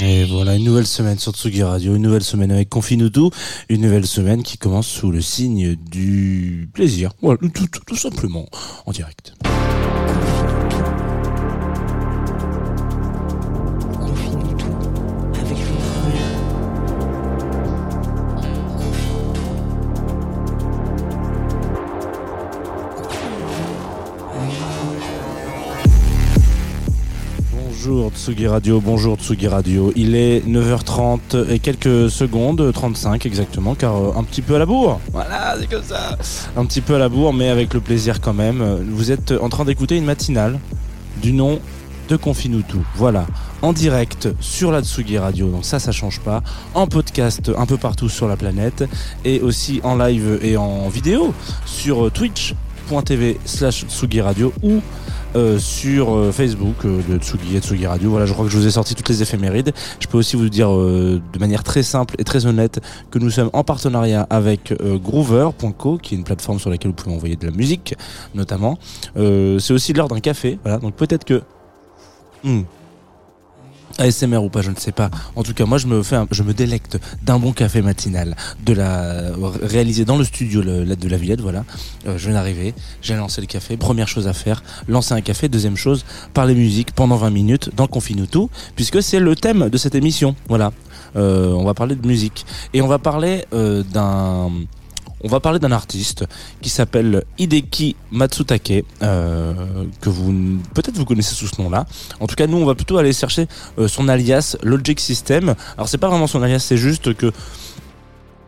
[0.00, 3.30] Et voilà, une nouvelle semaine sur Tsugi Radio, une nouvelle semaine avec Confinutu,
[3.68, 7.10] une nouvelle semaine qui commence sous le signe du plaisir.
[7.20, 7.40] Voilà,
[7.86, 8.46] tout simplement,
[8.86, 9.34] en direct.
[27.86, 29.92] Bonjour Tsugi Radio, bonjour Tsugi Radio.
[29.94, 34.64] Il est 9h30 et quelques secondes, 35 exactement, car euh, un petit peu à la
[34.64, 35.00] bourre.
[35.12, 36.16] Voilà, c'est comme ça.
[36.56, 38.62] Un petit peu à la bourre, mais avec le plaisir quand même.
[38.90, 40.58] Vous êtes en train d'écouter une matinale
[41.20, 41.60] du nom
[42.08, 42.78] de Confinutu.
[42.96, 43.26] Voilà,
[43.60, 46.42] en direct sur la Tsugi Radio, donc ça, ça change pas.
[46.72, 48.84] En podcast un peu partout sur la planète
[49.26, 51.34] et aussi en live et en vidéo
[51.66, 52.10] sur
[52.84, 54.80] twitch.tv slash Tsugi Radio ou
[55.36, 58.10] euh, sur euh, Facebook euh, de Tsugi et Tsugi Radio.
[58.10, 59.72] Voilà, je crois que je vous ai sorti toutes les éphémérides.
[60.00, 63.50] Je peux aussi vous dire de manière très simple et très honnête que nous sommes
[63.52, 67.52] en partenariat avec Groover.co, qui est une plateforme sur laquelle vous pouvez envoyer de la
[67.52, 67.94] musique,
[68.34, 68.78] notamment.
[69.16, 70.58] C'est aussi l'heure d'un café.
[70.62, 71.42] Voilà, donc peut-être que
[72.44, 72.60] Hmm.
[73.98, 75.10] ASMR ou pas, je ne sais pas.
[75.36, 78.36] En tout cas, moi, je me fais, un- je me délecte d'un bon café matinal,
[78.64, 79.30] de la
[79.62, 81.40] réalisé dans le studio le- de la Villette.
[81.40, 81.64] Voilà,
[82.06, 83.76] Euh, je viens d'arriver, j'ai lancé le café.
[83.76, 85.48] Première chose à faire, lancer un café.
[85.48, 86.04] Deuxième chose,
[86.34, 90.34] parler musique pendant 20 minutes dans Confinuto, puisque c'est le thème de cette émission.
[90.48, 90.72] Voilà,
[91.16, 94.50] Euh, on va parler de musique et on va parler euh, d'un
[95.24, 96.26] on va parler d'un artiste
[96.60, 99.54] qui s'appelle Hideki Matsutake, euh,
[100.02, 101.86] que vous peut-être vous connaissez sous ce nom-là.
[102.20, 103.48] En tout cas, nous, on va plutôt aller chercher
[103.78, 105.54] euh, son alias Logic System.
[105.76, 107.32] Alors, c'est pas vraiment son alias, c'est juste que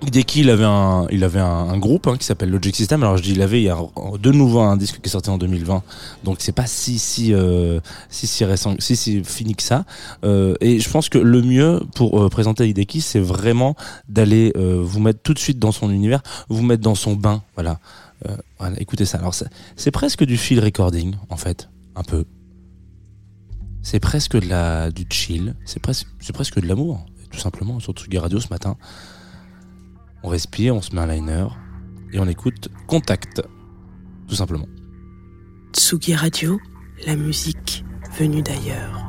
[0.03, 3.03] Hideki, il avait un, il avait un, groupe hein, qui s'appelle Logic System.
[3.03, 3.79] Alors je dis il avait, il y a
[4.21, 5.83] de nouveau un disque qui est sorti en 2020,
[6.23, 7.81] donc c'est pas si si euh,
[8.11, 9.85] si si récent, si si fini que ça.
[10.25, 13.75] Euh, et je pense que le mieux pour euh, présenter Hideki, c'est vraiment
[14.09, 17.43] d'aller vous mettre tout de suite dans son univers, vous mettre dans son bain.
[17.55, 17.79] Voilà,
[18.59, 18.79] voilà.
[18.79, 19.19] Écoutez ça.
[19.19, 19.35] Alors
[19.77, 22.27] c'est presque du field recording en fait, un peu.
[23.83, 25.55] C'est presque de la du chill.
[25.65, 28.77] C'est presque c'est presque de l'amour, tout simplement sur Tsugi Radio ce matin.
[30.27, 31.47] On respire, on se met un liner
[32.13, 33.43] et on écoute Contact,
[34.27, 34.67] tout simplement.
[35.73, 36.59] Tsugi Radio,
[37.07, 37.85] la musique
[38.19, 39.06] venue d'ailleurs.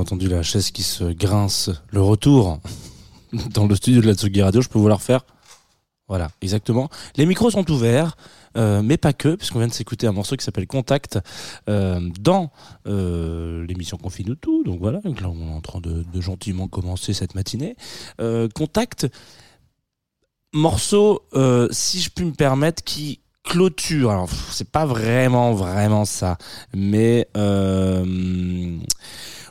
[0.00, 2.58] Entendu la chaise qui se grince, le retour
[3.54, 5.24] dans le studio de la Tsugi Radio, je peux vous la refaire
[6.08, 6.88] Voilà, exactement.
[7.16, 8.16] Les micros sont ouverts,
[8.56, 11.18] euh, mais pas que, puisqu'on vient de s'écouter un morceau qui s'appelle Contact
[11.68, 12.50] euh, dans
[12.86, 14.64] euh, l'émission Confine nous tout.
[14.64, 17.76] Donc voilà, on est en train de, de gentiment commencer cette matinée.
[18.54, 19.06] Contact,
[20.52, 21.22] morceau,
[21.70, 24.10] si je puis me permettre, qui clôture.
[24.10, 26.38] Alors c'est pas vraiment vraiment ça,
[26.74, 27.28] mais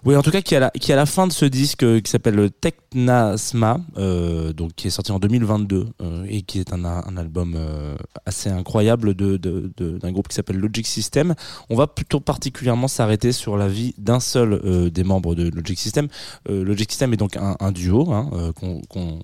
[0.05, 1.99] oui, en tout cas, qui est à la, qui la fin de ce disque euh,
[1.99, 6.73] qui s'appelle le Technasma, euh, donc qui est sorti en 2022 euh, et qui est
[6.73, 11.35] un, un album euh, assez incroyable de, de, de- d'un groupe qui s'appelle Logic System.
[11.69, 15.77] On va plutôt particulièrement s'arrêter sur la vie d'un seul euh, des membres de Logic
[15.79, 16.07] System.
[16.47, 18.29] Logic System est donc un, un duo hein,
[18.59, 19.21] qu'on, consi-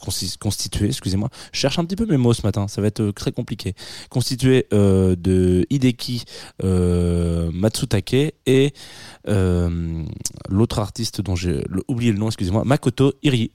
[0.00, 1.28] constitué, excusez-moi.
[1.52, 3.74] Je cherche un petit peu mes mots ce matin, ça va être euh, très compliqué.
[4.08, 6.24] Constitué euh, de Hideki
[6.64, 8.72] euh, Matsutake et
[10.48, 13.52] l'autre artiste dont j'ai oublié le nom, excusez-moi, Makoto Irie.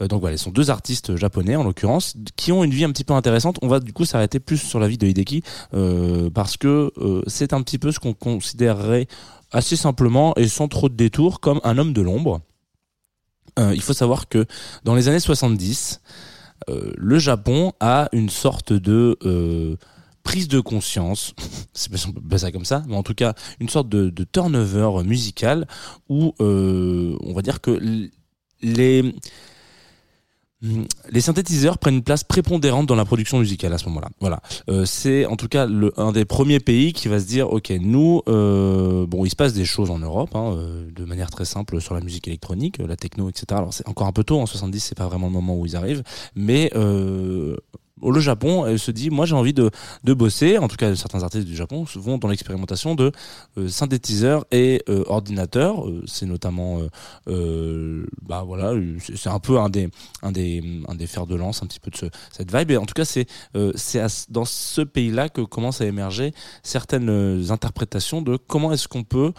[0.00, 3.04] Donc voilà, ils sont deux artistes japonais en l'occurrence qui ont une vie un petit
[3.04, 3.58] peu intéressante.
[3.62, 5.42] On va du coup s'arrêter plus sur la vie de Hideki
[6.32, 6.92] parce que
[7.26, 9.06] c'est un petit peu ce qu'on considérerait
[9.52, 12.40] assez simplement et sans trop de détours comme un homme de l'ombre.
[13.58, 14.46] Euh, il faut savoir que
[14.84, 16.00] dans les années 70,
[16.68, 19.76] euh, le Japon a une sorte de euh,
[20.22, 21.34] prise de conscience,
[21.72, 25.66] c'est pas ça comme ça, mais en tout cas une sorte de, turnover musical
[26.08, 28.10] où on va dire que
[28.62, 29.14] les
[31.10, 34.08] les synthétiseurs prennent une place prépondérante dans la production musicale à ce moment-là.
[34.20, 34.40] Voilà,
[34.70, 37.70] Euh, c'est en tout cas le, un des premiers pays qui va se dire, ok,
[37.80, 41.44] nous, euh, bon, il se passe des choses en Europe, hein, euh, de manière très
[41.44, 43.46] simple sur la musique électronique, euh, la techno, etc.
[43.50, 45.76] Alors c'est encore un peu tôt, en 70, c'est pas vraiment le moment où ils
[45.76, 46.02] arrivent,
[46.34, 47.56] mais euh,
[48.02, 49.70] le Japon se dit, moi j'ai envie de,
[50.02, 53.12] de bosser, en tout cas certains artistes du Japon vont dans l'expérimentation de
[53.56, 55.86] euh, synthétiseurs et euh, ordinateurs.
[55.88, 56.80] Euh, c'est notamment,
[57.28, 58.72] euh, bah voilà,
[59.14, 59.88] c'est un peu un des,
[60.22, 62.72] un des, un des fers de lance un petit peu de ce, cette vibe.
[62.72, 63.26] Et en tout cas, c'est,
[63.74, 66.32] c'est dans ce pays-là que commencent à émerger
[66.62, 69.32] certaines interprétations de comment est-ce qu'on peut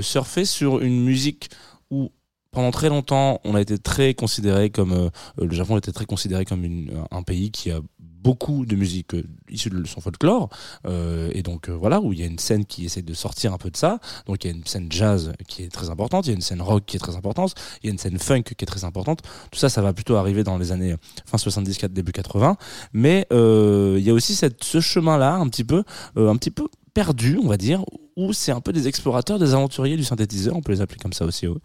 [0.00, 1.50] surfer sur une musique
[1.90, 2.10] où
[2.52, 5.08] pendant très longtemps, on a été très considéré comme euh,
[5.40, 7.80] euh, le Japon était très considéré comme une, un pays qui a
[8.22, 10.48] beaucoup de musique euh, issue de son folklore
[10.86, 13.52] euh, et donc euh, voilà où il y a une scène qui essaie de sortir
[13.52, 13.98] un peu de ça.
[14.26, 16.42] Donc il y a une scène jazz qui est très importante il y a une
[16.42, 18.84] scène rock qui est très importante il y a une scène funk qui est très
[18.84, 19.22] importante.
[19.50, 20.94] Tout ça ça va plutôt arriver dans les années
[21.26, 22.56] fin 70 début 80
[22.92, 25.82] mais euh, il y a aussi cette, ce chemin là un petit peu
[26.16, 27.84] euh, un petit peu perdu on va dire
[28.16, 31.12] où c'est un peu des explorateurs des aventuriers du synthétiseur on peut les appeler comme
[31.12, 31.58] ça aussi eux,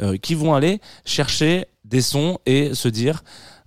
[0.00, 3.22] euh, qui vont aller chercher des sons et se dire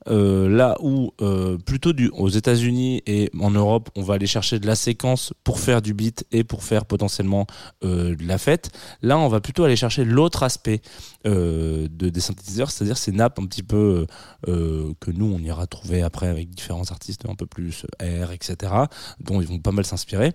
[0.07, 4.59] euh, là où euh, plutôt du, aux États-Unis et en Europe, on va aller chercher
[4.59, 7.47] de la séquence pour faire du beat et pour faire potentiellement
[7.83, 8.71] euh, de la fête.
[9.01, 10.81] Là, on va plutôt aller chercher l'autre aspect
[11.25, 14.05] euh, de, des synthétiseurs, c'est-à-dire ces nappes un petit peu
[14.47, 18.73] euh, que nous on ira trouver après avec différents artistes un peu plus air, etc.,
[19.19, 20.33] dont ils vont pas mal s'inspirer,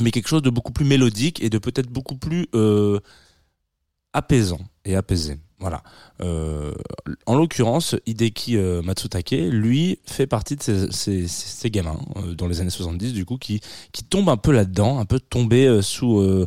[0.00, 3.00] mais quelque chose de beaucoup plus mélodique et de peut-être beaucoup plus euh,
[4.12, 5.38] apaisant et apaisé.
[5.58, 5.82] Voilà.
[6.20, 6.74] Euh,
[7.24, 11.98] en l'occurrence, Hideki euh, Matsutake, lui, fait partie de ces, ces, gamins
[12.36, 13.60] dans les années 70, du coup, qui,
[13.92, 16.46] qui tombent un peu là-dedans, un peu tombés sous,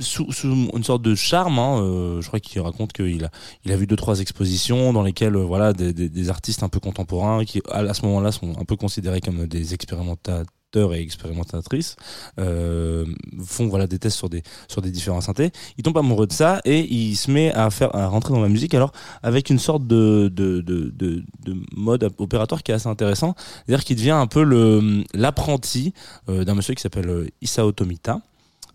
[0.00, 0.26] sous,
[0.74, 1.60] une sorte de charme.
[1.60, 3.30] Hein, je crois qu'il raconte qu'il a,
[3.64, 7.44] il a vu deux trois expositions dans lesquelles, voilà, des, des, artistes un peu contemporains
[7.44, 10.44] qui, à ce moment-là, sont un peu considérés comme des expérimentateurs
[10.76, 11.96] et expérimentatrices
[12.38, 13.04] euh,
[13.44, 16.60] font voilà des tests sur des sur des différents synthés il tombe amoureux de ça
[16.64, 19.86] et il se met à faire à rentrer dans la musique alors avec une sorte
[19.86, 23.34] de de de de, de mode opératoire qui est assez intéressant
[23.66, 25.92] c'est-à-dire qu'il devient un peu le l'apprenti
[26.28, 28.20] euh, d'un monsieur qui s'appelle euh, Isao Tomita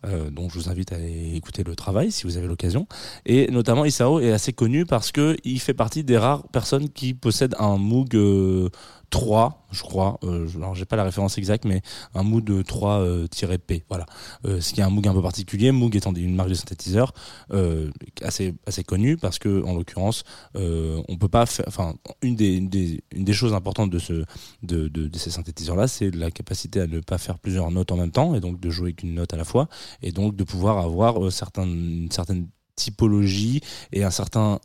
[0.06, 2.86] euh, dont je vous invite à aller écouter le travail si vous avez l'occasion.
[3.26, 7.16] Et notamment Isao est assez connu parce que il fait partie des rares personnes qui
[7.16, 8.70] possèdent un Moog euh,
[9.16, 10.20] 3, je crois.
[10.26, 11.82] Euh, alors j'ai pas la référence exacte, mais
[12.16, 13.86] un Moog 3-P.
[13.88, 14.06] Voilà.
[14.44, 15.72] Euh, ce qui est un Moog un peu particulier.
[15.72, 17.14] Moog étant une marque de synthétiseur
[17.54, 17.90] euh,
[18.22, 20.26] assez assez connue parce que en l'occurrence
[20.58, 21.64] euh, on peut pas faire.
[21.66, 24.26] Enfin une des, des une des choses importantes de ce
[24.64, 27.94] de, de, de ces synthétiseurs là, c'est la capacité à ne pas faire plusieurs notes
[27.94, 29.70] en même temps et donc de jouer qu'une note à la fois
[30.02, 33.62] et donc de pouvoir avoir euh, certains, une certaine typologie
[33.94, 34.60] et un certain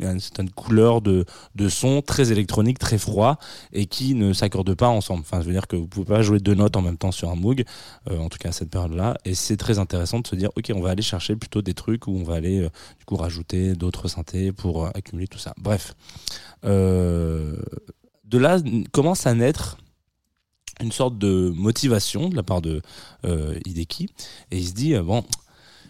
[0.00, 1.24] une certaine couleur de,
[1.54, 3.38] de son très électronique, très froid
[3.72, 5.20] et qui ne s'accordent pas ensemble.
[5.20, 7.30] Enfin, je veux dire que vous pouvez pas jouer deux notes en même temps sur
[7.30, 7.64] un Moog,
[8.10, 9.16] euh, en tout cas à cette période-là.
[9.24, 12.06] Et c'est très intéressant de se dire, ok, on va aller chercher plutôt des trucs
[12.06, 15.54] où on va aller euh, du coup rajouter d'autres synthés pour euh, accumuler tout ça.
[15.58, 15.94] Bref,
[16.62, 18.58] de là
[18.92, 19.78] commence à naître
[20.80, 22.82] une sorte de motivation de la part de
[23.24, 24.08] Hideki
[24.50, 25.24] et il se dit bon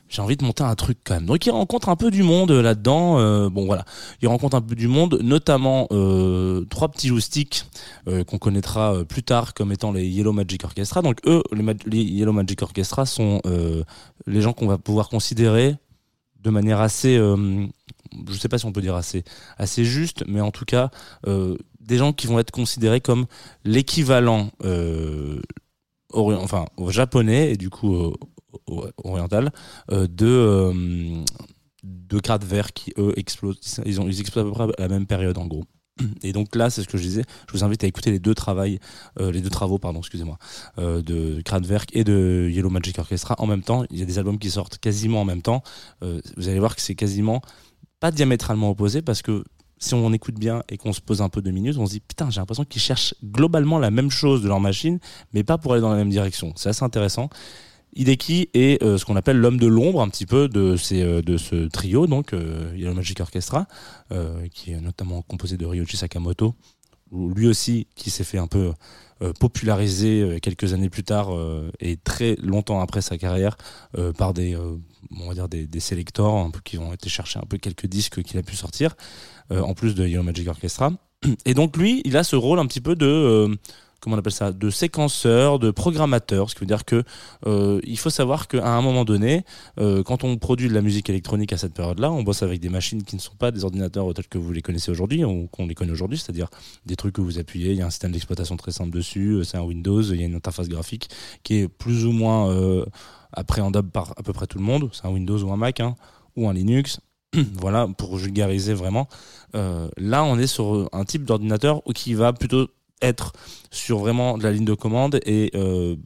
[0.08, 1.26] j'ai envie de monter un truc quand même.
[1.26, 3.18] Donc il rencontre un peu du monde euh, là-dedans.
[3.18, 3.84] euh, bon voilà,
[4.22, 7.64] il rencontre un peu du monde, notamment euh, trois petits joustiques
[8.26, 11.02] qu'on connaîtra plus tard comme étant les Yellow Magic Orchestra.
[11.02, 11.42] Donc eux,
[11.86, 13.40] les, Yellow Magic Orchestra sont
[14.26, 15.76] les gens qu'on va pouvoir considérer
[16.40, 19.24] de manière assez, je sais pas si on peut dire assez,
[19.58, 20.90] assez juste, mais en tout cas
[21.80, 23.26] des gens qui vont être considérés comme
[23.64, 24.50] l'équivalent,
[26.14, 28.14] enfin japonais et du coup
[28.68, 29.50] euh, o- oriental
[29.92, 31.22] euh, de euh,
[31.82, 35.06] de Kraftwerk qui eux explosent ils ont ils explosent à peu près à la même
[35.06, 35.64] période en gros
[36.22, 38.34] et donc là c'est ce que je disais je vous invite à écouter les deux
[38.34, 38.78] travails
[39.20, 40.36] euh, les deux travaux pardon excusez-moi
[40.78, 44.38] de Kraftwerk et de Yellow Magic Orchestra en même temps il y a des albums
[44.38, 45.62] qui sortent quasiment en même temps
[46.02, 47.40] vous allez voir que c'est quasiment
[48.00, 49.42] pas diamétralement opposé parce que
[49.78, 52.00] si on écoute bien et qu'on se pose un peu de minutes, on se dit
[52.00, 54.98] putain, j'ai l'impression qu'ils cherchent globalement la même chose de leur machine,
[55.34, 56.54] mais pas pour aller dans la même direction.
[56.56, 57.28] C'est assez intéressant.
[57.96, 61.22] Hideki est euh, ce qu'on appelle l'homme de l'ombre un petit peu de, ces, euh,
[61.22, 63.66] de ce trio, donc euh, Yellow Magic Orchestra,
[64.12, 66.54] euh, qui est notamment composé de Ryoichi Sakamoto,
[67.12, 68.72] lui aussi qui s'est fait un peu
[69.40, 71.30] populariser euh, quelques années plus tard
[71.80, 73.56] et très longtemps après sa carrière
[74.18, 78.22] par des on va dire des, peu qui ont été chercher un peu quelques disques
[78.22, 78.94] qu'il a pu sortir
[79.50, 80.90] en plus de Yellow Magic Orchestra.
[81.46, 83.56] Et donc lui il a ce rôle un petit peu de
[84.00, 87.02] comment on appelle ça de séquenceur de programmateur ce qui veut dire que
[87.46, 89.44] euh, il faut savoir qu'à un moment donné
[89.78, 92.60] euh, quand on produit de la musique électronique à cette période là on bosse avec
[92.60, 95.48] des machines qui ne sont pas des ordinateurs tels que vous les connaissez aujourd'hui ou
[95.48, 96.48] qu'on les connaît aujourd'hui c'est-à-dire
[96.84, 99.44] des trucs que vous appuyez il y a un système d'exploitation très simple dessus euh,
[99.44, 101.08] c'est un Windows il y a une interface graphique
[101.42, 102.54] qui est plus ou moins
[103.32, 105.94] appréhendable par à peu près tout le monde c'est un Windows ou un Mac hein,
[106.36, 107.00] ou un Linux.
[107.54, 109.08] Voilà pour vulgariser vraiment
[109.52, 112.68] là on est sur un type d'ordinateur qui va plutôt
[113.02, 113.32] être
[113.70, 115.96] sur vraiment de la ligne de commande et euh,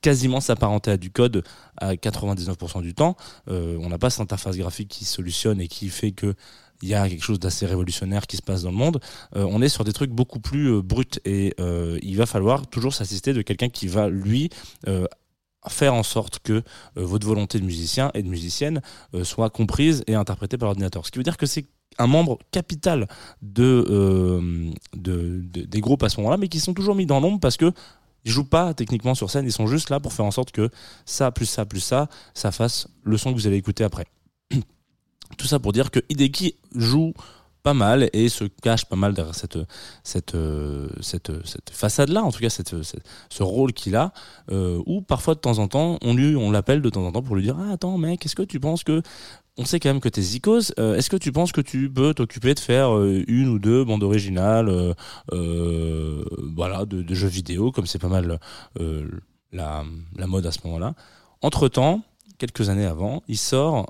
[0.00, 1.44] quasiment s'apparenter à du code
[1.78, 3.16] à 99% du temps.
[3.48, 6.34] Euh, on n'a pas cette interface graphique qui solutionne et qui fait que
[6.82, 9.00] il y a quelque chose d'assez révolutionnaire qui se passe dans le monde.
[9.34, 13.32] Euh, on est sur des trucs beaucoup plus bruts et il va falloir toujours s'assister
[13.32, 14.50] de quelqu'un qui va lui
[15.68, 16.62] faire en sorte que
[16.94, 18.82] votre volonté de musicien et de musicienne
[19.22, 21.06] soit comprise et interprétée par l'ordinateur.
[21.06, 21.64] Ce qui veut dire que c'est
[21.98, 23.08] un membre capital
[23.58, 27.40] euh, de, de- des groupes à ce moment-là, mais qui sont toujours mis dans l'ombre
[27.40, 27.72] parce que
[28.24, 30.68] ils jouent pas techniquement sur scène, ils sont juste là pour faire en sorte que
[31.04, 34.06] ça plus ça plus ça, ça fasse le son que vous allez écouter après.
[35.38, 37.14] Tout ça pour dire que Hideki joue
[37.62, 39.58] pas mal et se cache pas mal derrière cette
[40.04, 42.74] cette euh, cette, cette façade là en tout cas cette,
[43.28, 44.12] ce rôle qu'il a
[44.52, 47.34] euh, où parfois de temps en temps on on l'appelle de temps en temps pour
[47.34, 49.02] lui dire ah, attends mec est-ce que tu penses que
[49.58, 50.72] on sait quand même que t'es Zikos.
[50.78, 53.84] Euh, Est-ce que tu penses que tu peux t'occuper de faire euh, une ou deux
[53.84, 54.94] bandes originales,
[55.32, 58.38] euh, voilà, de, jeux vidéo, comme c'est pas mal
[59.52, 59.84] la,
[60.26, 60.94] mode à ce moment-là?
[61.42, 62.02] Entre temps,
[62.38, 63.86] quelques années avant, il sort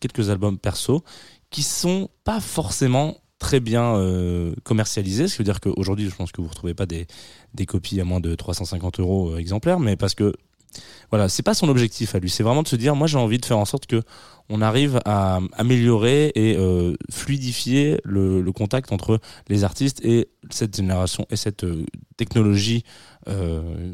[0.00, 1.02] quelques albums perso
[1.50, 6.32] qui sont pas forcément très bien euh, commercialisés, ce qui veut dire qu'aujourd'hui, je pense
[6.32, 7.06] que vous retrouvez pas des,
[7.54, 10.32] des copies à moins de 350 euros exemplaires, mais parce que
[11.10, 12.30] voilà, c'est pas son objectif à lui.
[12.30, 14.02] C'est vraiment de se dire, moi, j'ai envie de faire en sorte que
[14.48, 21.26] on arrive à améliorer et euh, fluidifier le, contact entre les artistes et cette génération
[21.30, 21.84] et cette euh,
[22.16, 22.84] technologie
[23.28, 23.92] euh,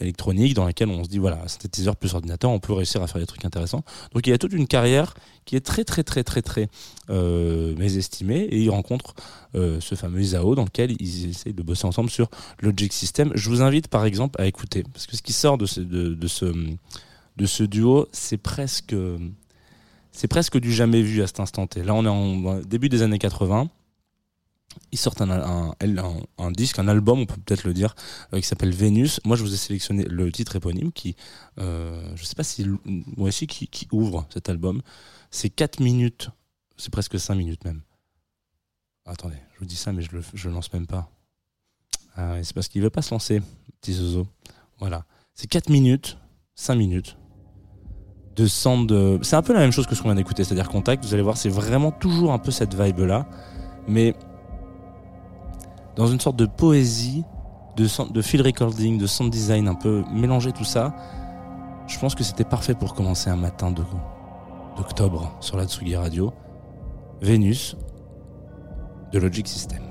[0.00, 3.20] électronique dans laquelle on se dit voilà synthétiseur plus ordinateur on peut réussir à faire
[3.20, 6.22] des trucs intéressants donc il y a toute une carrière qui est très très très
[6.22, 6.68] très très
[7.10, 9.14] euh, mésestimée et il rencontre
[9.54, 12.28] euh, ce fameux Isao dans lequel ils essayent de bosser ensemble sur
[12.60, 15.66] Logic System je vous invite par exemple à écouter parce que ce qui sort de
[15.66, 16.46] ce, de, de ce,
[17.36, 18.94] de ce duo c'est presque
[20.16, 21.82] c'est presque du jamais vu à cet instant T.
[21.82, 23.68] Là, on est en début des années 80.
[24.92, 25.74] Ils sortent un,
[26.38, 27.94] un, disque, un album, on peut peut-être le dire,
[28.32, 29.20] euh, qui s'appelle Vénus.
[29.24, 31.16] Moi, je vous ai sélectionné le titre éponyme qui,
[31.58, 34.82] euh, je sais pas si, moi aussi, qui, ouvre cet album.
[35.30, 36.30] C'est 4 minutes,
[36.76, 37.82] c'est presque 5 minutes même.
[39.04, 41.10] Attendez, je vous dis ça, mais je le, je lance même pas.
[42.16, 43.42] Ah, c'est parce qu'il veut pas se lancer,
[43.80, 44.26] petit zozo.
[44.78, 45.04] Voilà.
[45.34, 46.18] C'est 4 minutes,
[46.54, 47.16] 5 minutes
[48.36, 49.20] de sound.
[49.22, 51.04] C'est un peu la même chose que ce qu'on vient d'écouter, c'est-à-dire Contact.
[51.04, 53.28] Vous allez voir, c'est vraiment toujours un peu cette vibe-là,
[53.88, 54.14] mais
[55.96, 57.24] dans une sorte de poésie,
[57.76, 60.94] de, de field recording, de sound design, un peu mélanger tout ça.
[61.86, 63.72] Je pense que c'était parfait pour commencer un matin
[64.76, 66.32] d'octobre sur la Tsugi Radio.
[67.22, 67.76] Vénus
[69.12, 69.85] de Logic System.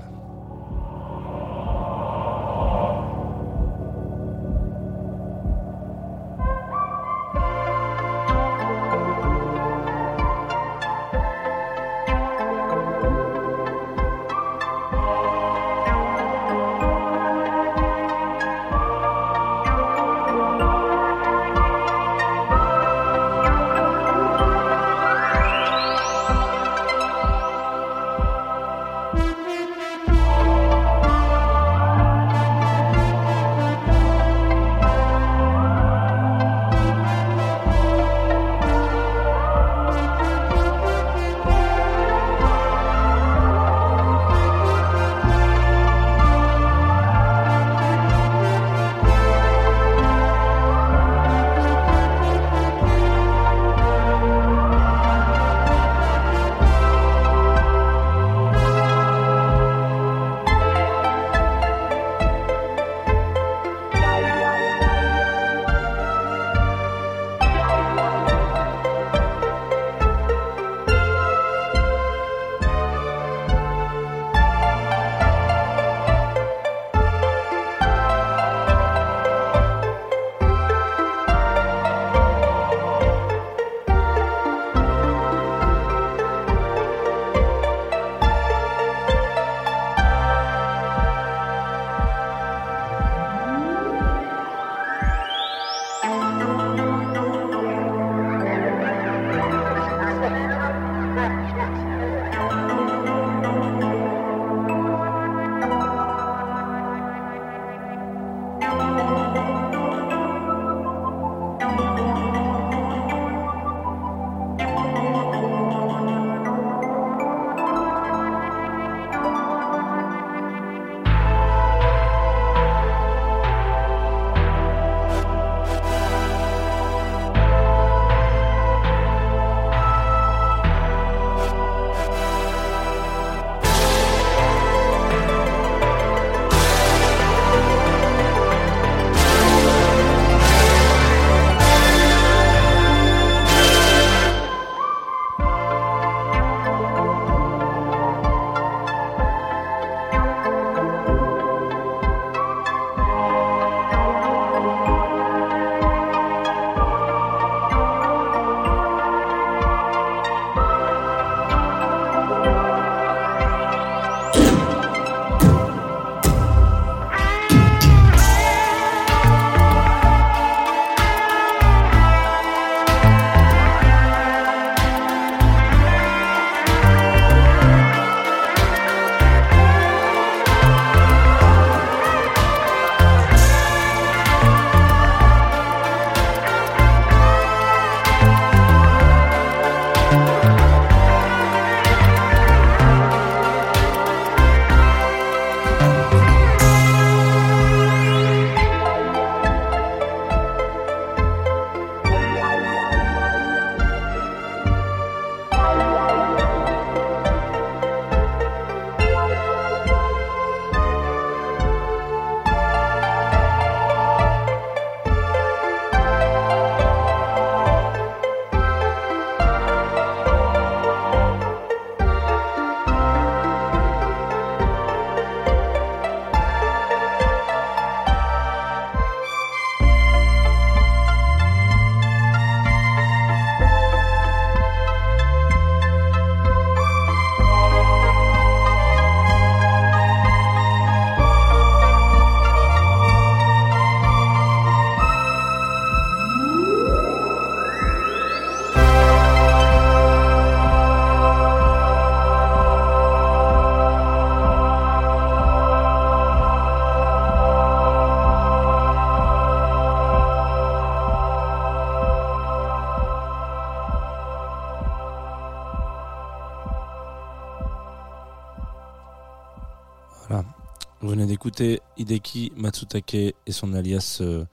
[271.60, 274.44] Hideki Matsutake et son alias euh,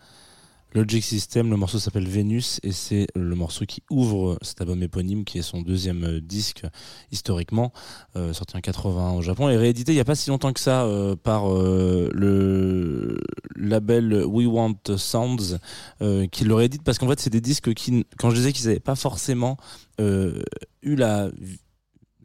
[0.74, 1.50] Logic System.
[1.50, 5.44] Le morceau s'appelle Vénus et c'est le morceau qui ouvre cet album éponyme qui est
[5.44, 6.66] son deuxième euh, disque
[7.12, 7.74] historiquement,
[8.16, 10.60] euh, sorti en 81 au Japon et réédité il n'y a pas si longtemps que
[10.60, 10.88] ça
[11.24, 13.20] par le
[13.56, 15.60] label We Want Sounds
[16.32, 18.80] qui le réédite parce qu'en fait c'est des disques qui, quand je disais qu'ils n'avaient
[18.80, 19.58] pas forcément
[20.00, 21.30] eu la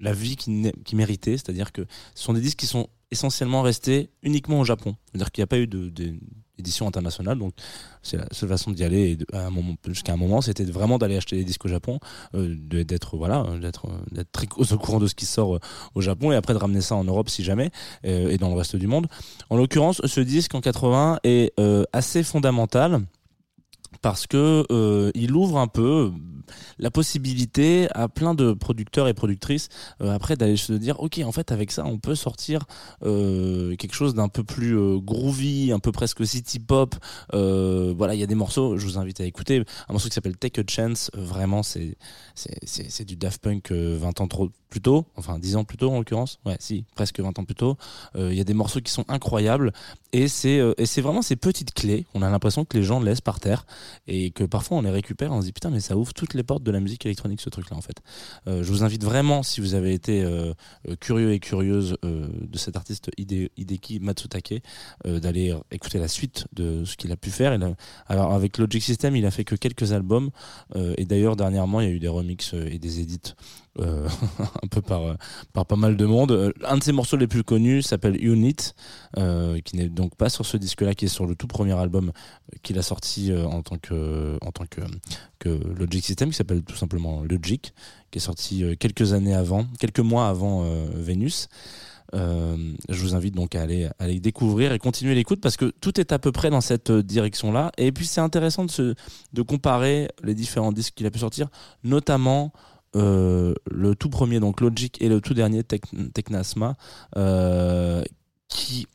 [0.00, 4.60] vie qui, qui méritait, c'est-à-dire que ce sont des disques qui sont essentiellement restés uniquement
[4.60, 4.96] au Japon.
[5.06, 7.52] C'est-à-dire qu'il n'y a pas eu d'édition internationale, donc
[8.02, 9.16] c'est la seule façon d'y aller.
[9.86, 11.98] Jusqu'à un moment, c'était vraiment d'aller acheter des disques au Japon,
[12.34, 13.46] euh, d'être voilà,
[14.32, 15.60] très au courant de ce qui sort euh,
[15.94, 17.70] au Japon, et après de ramener ça en Europe si jamais,
[18.04, 19.06] euh, et dans le reste du monde.
[19.50, 21.52] En l'occurrence, ce disque en 80 est
[21.92, 23.00] assez fondamental
[24.02, 26.12] parce que il ouvre un peu
[26.78, 29.68] la possibilité à plein de producteurs et productrices
[30.00, 32.66] euh, après d'aller se dire ok en fait avec ça on peut sortir
[33.04, 36.94] euh, quelque chose d'un peu plus euh, groovy un peu presque city pop.
[37.32, 39.64] Voilà il y a des morceaux je vous invite à écouter.
[39.88, 41.96] Un morceau qui s'appelle Take a Chance vraiment c'est
[42.34, 45.90] c'est du Daft Punk euh, 20 ans trop plus tôt enfin 10 ans plus tôt
[45.90, 46.38] en l'occurrence.
[46.44, 47.76] Ouais si presque 20 ans plus tôt.
[48.16, 49.72] Il y a des morceaux qui sont incroyables.
[50.12, 52.06] Et c'est et c'est vraiment ces petites clés.
[52.14, 53.66] On a l'impression que les gens laissent par terre
[54.06, 56.37] et que parfois on les récupère on se dit putain mais ça ouvre toutes les
[56.44, 57.96] portes de la musique électronique ce truc là en fait.
[58.46, 60.52] Euh, je vous invite vraiment si vous avez été euh,
[60.88, 64.62] euh, curieux et curieuse de cet artiste Hide- Hideki Matsutake
[65.04, 67.58] d'aller écouter la suite de ce qu'il a pu faire.
[68.06, 70.30] Alors avec Logic System il a fait que quelques albums
[70.96, 73.34] et d'ailleurs dernièrement il y a eu des remixes et des edits
[73.80, 74.08] euh,
[74.62, 75.14] un peu par euh,
[75.52, 76.32] par pas mal de monde.
[76.32, 78.74] Euh, un de ses morceaux les plus connus s'appelle Unit
[79.64, 82.12] qui n'est donc pas sur ce disque là qui est sur le tout premier album
[82.62, 84.50] qu'il a sorti en tant que en
[85.78, 87.72] Logic System qui s'appelle tout simplement Logic
[88.10, 90.64] qui est sorti quelques années avant quelques mois avant
[90.94, 91.48] Vénus.
[92.12, 96.12] Je vous invite donc à aller, aller découvrir et continuer l'écoute parce que tout est
[96.12, 98.94] à peu près dans cette direction là et puis c'est intéressant de,
[99.32, 101.48] de comparer les différents disques qu'il a pu sortir
[101.82, 102.52] notamment
[102.96, 106.76] euh, le tout premier donc Logic et le tout dernier Tec- Technasma
[107.16, 108.02] euh,
[108.48, 108.86] qui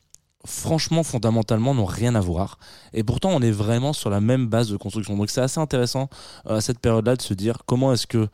[0.44, 2.58] franchement fondamentalement n'ont rien à voir.
[2.92, 5.16] Et pourtant on est vraiment sur la même base de construction.
[5.16, 6.08] Donc c'est assez intéressant
[6.46, 8.28] euh, à cette période là de se dire comment est-ce que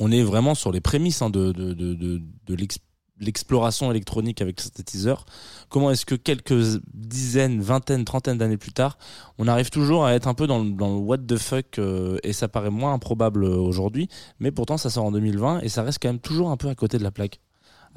[0.00, 2.78] on est vraiment sur les prémices hein, de, de, de, de, de l'ex-
[3.22, 5.24] l'exploration électronique avec le synthétiseur.
[5.68, 8.98] Comment est-ce que quelques dizaines vingtaines trentaines d'années plus tard
[9.38, 12.18] on arrive toujours à être un peu dans le, dans le what the fuck euh,
[12.22, 14.08] et ça paraît moins improbable euh, aujourd'hui
[14.40, 16.74] mais pourtant ça sort en 2020 et ça reste quand même toujours un peu à
[16.74, 17.40] côté de la plaque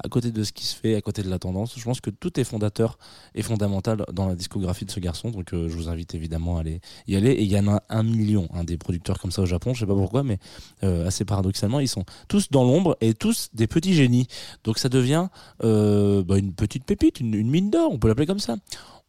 [0.02, 1.74] à côté de ce qui se fait, à côté de la tendance.
[1.78, 2.98] Je pense que tout est fondateur
[3.34, 5.30] et fondamental dans la discographie de ce garçon.
[5.30, 7.30] Donc euh, je vous invite évidemment à aller y aller.
[7.30, 9.74] Et il y en a un million, hein, des producteurs comme ça au Japon.
[9.74, 10.38] Je sais pas pourquoi, mais
[10.82, 14.26] euh, assez paradoxalement, ils sont tous dans l'ombre et tous des petits génies.
[14.64, 15.28] Donc ça devient
[15.64, 18.56] euh, bah, une petite pépite, une, mine d'or, on peut l'appeler comme ça.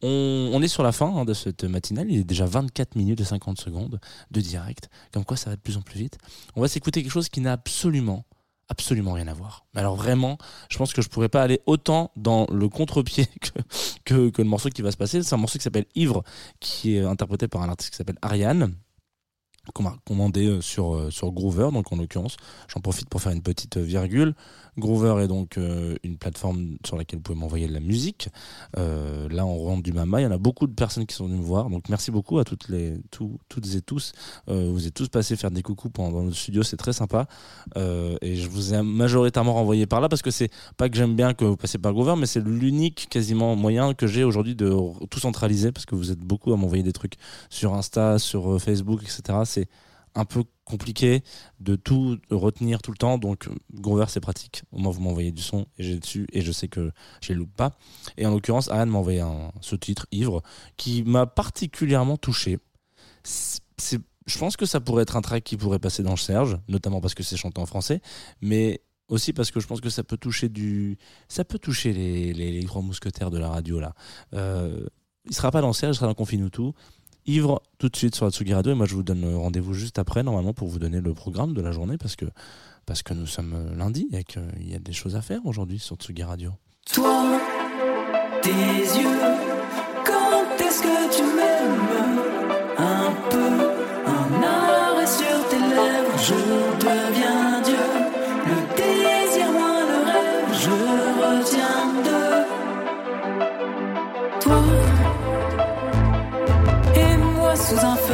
[0.02, 2.10] On, on est sur la fin hein, de cette matinale.
[2.10, 4.88] Il est déjà 24 minutes et 50 secondes de direct.
[5.12, 6.18] Comme quoi, ça va de plus en plus vite.
[6.54, 8.24] On va s'écouter quelque chose qui n'a absolument
[8.68, 9.66] absolument rien à voir.
[9.74, 10.38] Mais alors vraiment,
[10.70, 13.26] je pense que je pourrais pas aller autant dans le contre-pied
[14.04, 15.22] que, le morceau qui va se passer.
[15.22, 16.22] C'est un morceau qui s'appelle Ivre,
[16.60, 18.74] qui est interprété par un artiste qui s'appelle Ariane
[19.74, 23.32] qu'on m'a commandé euh, sur euh, sur Groover donc en l'occurrence j'en profite pour faire
[23.32, 24.34] une petite euh, virgule
[24.78, 28.28] Groover est donc euh, une plateforme sur laquelle vous pouvez m'envoyer de la musique.
[28.76, 30.20] Euh, là on rentre du mama.
[30.20, 31.68] Il y en a beaucoup de personnes qui sont venues me voir.
[31.68, 34.12] Donc merci beaucoup à toutes les tout, toutes et tous.
[34.48, 36.62] Euh, vous êtes tous passés faire des coucous pendant dans notre studio.
[36.62, 37.26] C'est très sympa.
[37.76, 41.34] Et je vous ai majoritairement renvoyé par là parce que c'est pas que j'aime bien
[41.34, 44.74] que vous passiez par Groover mais c'est l'unique quasiment moyen que j'ai aujourd'hui de
[45.10, 47.14] tout centraliser parce que vous êtes beaucoup à m'envoyer des trucs
[47.50, 49.68] sur Insta sur Facebook etc c'est
[50.18, 51.22] un peu compliqué
[51.60, 53.18] de tout retenir tout le temps.
[53.18, 54.62] Donc Groover c'est pratique.
[54.72, 56.90] Au moins vous m'envoyez du son et j'ai dessus et je sais que
[57.22, 57.72] je les loupe pas.
[58.16, 60.42] Et en l'occurrence Anne m'a envoyé un, ce titre Ivre
[60.76, 62.58] qui m'a particulièrement touché.
[63.24, 67.00] Je pense que ça pourrait être un track qui pourrait passer dans le Serge notamment
[67.00, 68.00] parce que c'est chanté en français
[68.40, 70.48] mais aussi parce que je pense que ça peut toucher
[71.92, 73.94] les, les, grands mousquetaires de la radio là.
[74.34, 74.86] Euh,
[75.24, 76.74] il sera pas dans le Serge il sera dans Confine tout
[77.28, 80.22] Ivre tout de suite sur Atsugi Radio et moi je vous donne rendez-vous juste après
[80.22, 82.24] normalement pour vous donner le programme de la journée parce que
[82.86, 85.96] parce que nous sommes lundi et qu'il y a des choses à faire aujourd'hui sur
[85.96, 86.52] Tsugi Radio.
[86.90, 87.38] Toi,
[88.40, 89.47] tes yeux,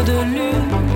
[0.02, 0.93] de lune,